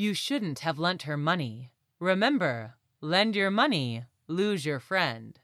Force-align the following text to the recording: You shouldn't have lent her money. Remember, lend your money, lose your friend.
You 0.00 0.14
shouldn't 0.14 0.60
have 0.60 0.78
lent 0.78 1.02
her 1.02 1.18
money. 1.18 1.72
Remember, 1.98 2.76
lend 3.02 3.36
your 3.36 3.50
money, 3.50 4.06
lose 4.28 4.64
your 4.64 4.80
friend. 4.80 5.38